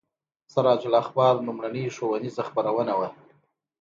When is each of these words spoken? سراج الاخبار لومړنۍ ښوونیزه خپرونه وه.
سراج 0.53 0.81
الاخبار 0.89 1.35
لومړنۍ 1.47 1.85
ښوونیزه 1.95 2.41
خپرونه 2.49 2.93
وه. 2.99 3.09